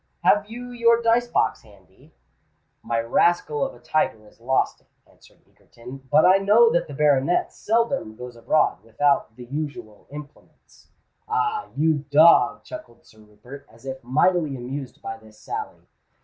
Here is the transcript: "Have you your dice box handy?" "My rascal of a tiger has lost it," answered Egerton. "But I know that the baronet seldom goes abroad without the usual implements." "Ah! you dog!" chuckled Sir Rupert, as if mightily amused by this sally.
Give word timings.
"Have 0.23 0.49
you 0.49 0.71
your 0.71 0.99
dice 0.99 1.27
box 1.27 1.61
handy?" 1.61 2.15
"My 2.81 2.99
rascal 2.99 3.63
of 3.63 3.75
a 3.75 3.79
tiger 3.79 4.25
has 4.25 4.41
lost 4.41 4.81
it," 4.81 4.87
answered 5.05 5.41
Egerton. 5.47 5.99
"But 6.09 6.25
I 6.25 6.37
know 6.37 6.71
that 6.71 6.87
the 6.87 6.95
baronet 6.95 7.53
seldom 7.53 8.15
goes 8.15 8.35
abroad 8.35 8.81
without 8.83 9.35
the 9.35 9.45
usual 9.45 10.07
implements." 10.09 10.87
"Ah! 11.29 11.67
you 11.77 11.99
dog!" 12.09 12.63
chuckled 12.63 13.05
Sir 13.05 13.19
Rupert, 13.19 13.67
as 13.71 13.85
if 13.85 14.03
mightily 14.03 14.55
amused 14.55 15.03
by 15.03 15.17
this 15.19 15.37
sally. 15.39 15.83